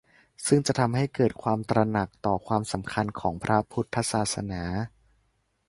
[0.47, 4.63] ซึ่งจะทำให้เกิดความตระหนักต่อความสำคัญของพระพุทธศาสนา